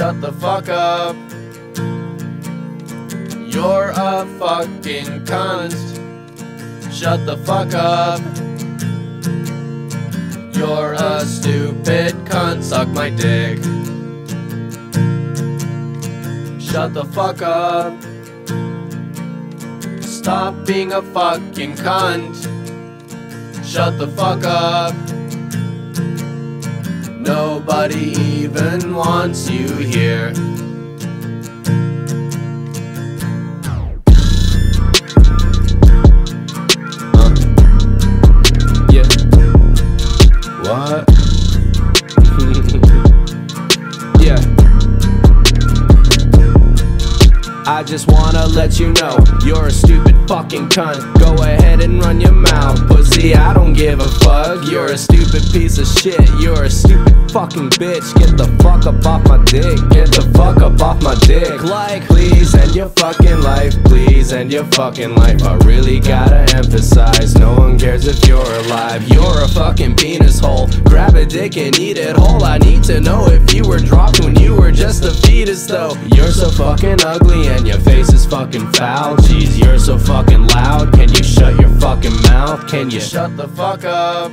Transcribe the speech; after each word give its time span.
Shut 0.00 0.18
the 0.22 0.32
fuck 0.32 0.70
up. 0.70 1.14
You're 3.52 3.90
a 3.90 4.24
fucking 4.38 5.26
cunt. 5.26 5.76
Shut 6.90 7.26
the 7.26 7.36
fuck 7.44 7.74
up. 7.74 8.22
You're 10.56 10.94
a 10.94 11.20
stupid 11.26 12.14
cunt. 12.24 12.62
Suck 12.62 12.88
my 12.88 13.10
dick. 13.10 13.58
Shut 16.58 16.94
the 16.94 17.04
fuck 17.04 17.42
up. 17.42 17.92
Stop 20.02 20.64
being 20.64 20.92
a 20.94 21.02
fucking 21.02 21.74
cunt. 21.74 22.36
Shut 23.62 23.98
the 23.98 24.08
fuck 24.08 24.44
up. 24.44 25.19
Nobody 27.80 28.10
even 28.12 28.94
wants 28.94 29.48
you 29.48 29.66
here. 29.76 30.34
I 47.80 47.82
just 47.82 48.12
wanna 48.12 48.46
let 48.48 48.78
you 48.78 48.92
know 48.92 49.16
you're 49.42 49.68
a 49.68 49.70
stupid 49.70 50.14
fucking 50.28 50.68
cunt. 50.68 51.00
Go 51.18 51.32
ahead 51.42 51.80
and 51.80 51.98
run 52.04 52.20
your 52.20 52.34
mouth, 52.34 52.86
pussy. 52.88 53.34
I 53.34 53.54
don't 53.54 53.72
give 53.72 54.00
a 54.00 54.08
fuck. 54.20 54.68
You're 54.70 54.92
a 54.92 54.98
stupid 54.98 55.50
piece 55.50 55.78
of 55.78 55.86
shit. 55.86 56.28
You're 56.40 56.64
a 56.64 56.68
stupid 56.70 57.32
fucking 57.32 57.70
bitch. 57.70 58.14
Get 58.18 58.36
the 58.36 58.44
fuck 58.62 58.84
up 58.84 59.06
off 59.06 59.26
my 59.26 59.42
dick. 59.44 59.78
Get 59.88 60.12
the 60.12 60.30
fuck 60.36 60.58
up 60.58 60.78
off 60.82 61.02
my 61.02 61.14
dick. 61.20 61.64
Like, 61.64 62.04
please 62.04 62.54
end 62.54 62.76
your 62.76 62.90
fucking 62.90 63.40
life. 63.40 63.72
Please 63.84 64.30
end 64.34 64.52
your 64.52 64.66
fucking 64.66 65.14
life. 65.14 65.42
I 65.42 65.54
really 65.64 66.00
gotta 66.00 66.54
emphasize 66.54 67.34
no 67.36 67.54
one 67.54 67.78
cares 67.78 68.06
if 68.06 68.28
you're 68.28 68.52
alive. 68.66 69.08
You're 69.08 69.42
a 69.42 69.48
fucking 69.48 69.96
penis 69.96 70.38
hole. 70.38 70.68
Grab 70.84 71.14
a 71.14 71.24
dick 71.24 71.56
and 71.56 71.78
eat 71.78 71.96
it 71.96 72.14
whole. 72.14 72.44
I 72.44 72.58
need 72.58 72.82
to 72.84 73.00
know 73.00 73.26
if 73.28 73.54
you 73.54 73.66
were 73.66 73.78
dropped 73.78 74.20
when 74.20 74.36
just 75.00 75.24
a 75.24 75.26
fetus, 75.26 75.66
though. 75.66 75.94
You're 76.14 76.30
so 76.30 76.50
fucking 76.50 76.98
ugly 77.04 77.48
and 77.48 77.66
your 77.66 77.78
face 77.80 78.12
is 78.12 78.26
fucking 78.26 78.72
foul. 78.72 79.16
Jeez, 79.16 79.58
you're 79.58 79.78
so 79.78 79.98
fucking 79.98 80.46
loud. 80.48 80.92
Can 80.92 81.08
you 81.08 81.22
shut 81.22 81.58
your 81.60 81.70
fucking 81.80 82.14
mouth? 82.22 82.68
Can 82.68 82.90
you 82.90 83.00
shut 83.00 83.36
the 83.36 83.48
fuck 83.48 83.84
up? 83.84 84.30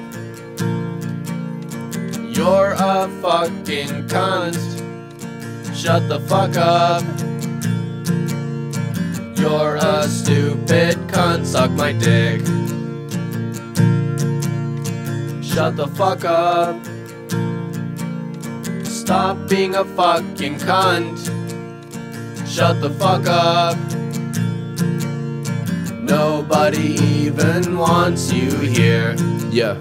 You're 2.35 2.73
a 2.73 3.07
fucking 3.21 4.07
cunt. 4.07 4.55
Shut 5.75 6.07
the 6.09 6.19
fuck 6.21 6.57
up. 6.57 7.03
You're 9.38 9.75
a 9.75 10.03
stupid 10.07 10.95
cunt. 11.07 11.45
Suck 11.45 11.71
my 11.71 11.93
dick. 11.93 12.41
Shut 15.43 15.75
the 15.75 15.88
fuck 15.88 16.25
up. 16.25 16.97
Stop 19.08 19.47
being 19.47 19.73
a 19.73 19.86
fucking 19.86 20.55
cunt. 20.58 21.17
Shut 22.45 22.81
the 22.81 22.89
fuck 22.89 23.25
up. 23.25 23.77
Nobody 26.03 26.95
even 27.00 27.78
wants 27.78 28.34
you 28.34 28.51
here. 28.51 29.16
Yeah. 29.50 29.79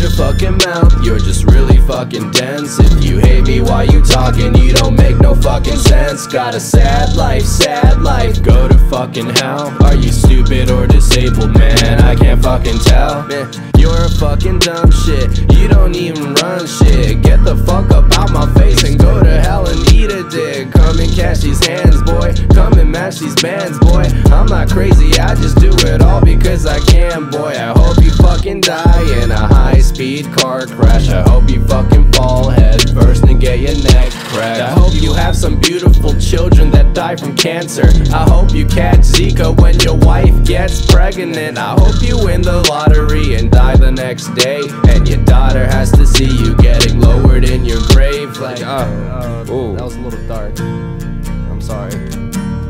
Your 0.00 0.10
fucking 0.10 0.56
mouth, 0.64 1.04
you're 1.04 1.18
just 1.18 1.44
really 1.44 1.76
fucking 1.86 2.30
dense. 2.30 2.78
If 2.78 3.04
you 3.04 3.18
hate 3.18 3.46
me 3.46 3.60
why 3.60 3.82
you 3.82 4.02
talking, 4.02 4.54
you 4.56 4.72
don't 4.72 4.96
make 4.96 5.18
no 5.20 5.34
fucking 5.34 5.76
sense. 5.76 6.26
Got 6.26 6.54
a 6.54 6.60
sad 6.60 7.14
life, 7.16 7.44
sad 7.44 8.00
life. 8.00 8.42
Go 8.42 8.66
to 8.66 8.78
fucking 8.88 9.28
hell. 9.28 9.76
Are 9.84 9.94
you 9.94 10.10
stupid 10.10 10.70
or 10.70 10.86
disabled, 10.86 11.56
man? 11.56 12.00
I 12.00 12.14
can't 12.14 12.42
fucking 12.42 12.78
tell. 12.78 13.26
Man, 13.26 13.52
you're 13.76 14.04
a 14.04 14.08
fucking 14.08 14.60
dumb 14.60 14.90
shit. 14.90 15.52
You 15.52 15.68
don't 15.68 15.94
even 15.94 16.32
run 16.34 16.66
shit. 16.66 17.20
Get 17.22 17.44
the 17.44 17.56
fuck 17.66 17.90
up 17.90 18.10
out 18.18 18.30
my 18.32 18.52
face 18.54 18.82
and 18.84 18.98
go 18.98 19.22
to 19.22 19.40
hell 19.42 19.68
and 19.68 19.92
eat 19.92 20.10
a 20.10 20.26
dick. 20.30 20.72
Come 20.72 20.98
and 20.98 21.12
catch 21.12 21.40
these 21.40 21.64
hands, 21.64 22.00
boy. 22.02 22.32
Come 22.54 22.78
and 22.78 22.90
match 22.90 23.18
these 23.18 23.36
bands, 23.36 23.78
boy. 23.78 24.04
I'm 24.32 24.46
not 24.46 24.70
crazy, 24.70 25.18
I 25.20 25.34
just 25.34 25.58
do 25.60 25.70
it 25.88 26.00
all 26.00 26.24
because 26.24 26.64
I 26.64 26.80
can, 27.10 27.30
boy. 27.30 27.50
I 27.50 27.72
hope 27.76 28.02
you 28.02 28.10
fucking 28.12 28.60
die 28.60 29.22
in 29.22 29.30
a 29.30 29.36
high 29.36 29.80
speed 29.80 30.26
car 30.32 30.66
crash. 30.66 31.08
I 31.08 31.22
hope 31.28 31.50
you 31.50 31.64
fucking 31.66 32.12
fall 32.12 32.48
head 32.50 32.80
first 32.90 33.24
and 33.24 33.40
get 33.40 33.58
your 33.60 33.74
neck 33.82 34.10
cracked. 34.12 34.60
I 34.60 34.70
hope 34.70 34.94
you 34.94 35.12
have 35.14 35.36
some 35.36 35.58
beautiful 35.58 36.18
children 36.18 36.70
that 36.70 36.94
die 36.94 37.16
from 37.16 37.36
cancer. 37.36 37.88
I 38.14 38.28
hope 38.28 38.52
you 38.52 38.66
catch 38.66 39.00
Zika 39.00 39.58
when 39.60 39.78
your 39.80 39.96
wife 39.96 40.44
gets 40.44 40.84
pregnant. 40.86 41.58
I 41.58 41.72
hope 41.72 42.02
you 42.02 42.16
win 42.24 42.42
the 42.42 42.62
lottery 42.68 43.34
and 43.34 43.50
die 43.50 43.76
the 43.76 43.90
next 43.90 44.28
day. 44.34 44.62
And 44.88 45.08
your 45.08 45.22
daughter 45.24 45.66
has 45.66 45.90
to 45.92 46.06
see 46.06 46.30
you 46.30 46.54
getting 46.56 47.00
lowered 47.00 47.44
in 47.44 47.64
your 47.64 47.80
grave. 47.88 48.36
Like, 48.38 48.62
oh, 48.62 49.44
Uh, 49.50 49.74
that 49.74 49.84
was 49.84 49.96
a 49.96 50.00
little 50.00 50.26
dark. 50.28 50.58
I'm 50.60 51.60
sorry. 51.60 51.90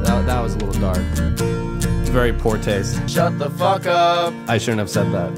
That, 0.05 0.25
that 0.27 0.41
was 0.41 0.55
a 0.55 0.59
little 0.59 0.81
dark. 0.81 1.05
Very 2.11 2.33
poor 2.33 2.59
taste. 2.59 3.09
shut 3.09 3.39
the 3.39 3.49
fuck 3.51 3.87
up. 3.87 4.35
I 4.49 4.59
shouldn't 4.59 4.81
have 4.81 4.91
said 4.91 5.13
that. 5.13 5.33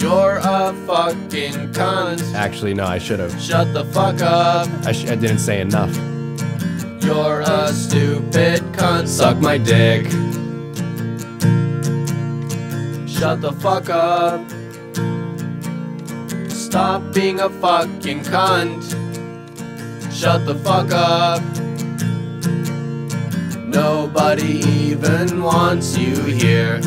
You're 0.00 0.36
a 0.36 0.72
fucking 0.86 1.72
cunt. 1.72 2.34
Actually, 2.34 2.74
no, 2.74 2.84
I 2.84 2.98
should 2.98 3.20
have. 3.20 3.40
Shut 3.40 3.72
the 3.72 3.84
fuck 3.86 4.20
up. 4.20 4.68
I, 4.86 4.92
sh- 4.92 5.06
I 5.08 5.14
didn't 5.14 5.38
say 5.38 5.60
enough. 5.60 5.94
You're 7.02 7.40
a 7.40 7.72
stupid 7.72 8.60
cunt. 8.74 9.08
Suck 9.08 9.38
my 9.38 9.56
dick. 9.56 10.04
Shut 13.08 13.40
the 13.40 13.52
fuck 13.52 13.88
up. 13.88 14.40
Stop 16.50 17.14
being 17.14 17.40
a 17.40 17.48
fucking 17.48 18.20
cunt. 18.24 18.82
Shut 20.12 20.44
the 20.44 20.54
fuck 20.54 20.90
up. 20.92 21.42
Nobody 23.70 24.58
even 24.66 25.42
wants 25.44 25.96
you 25.96 26.16
here. 26.24 26.80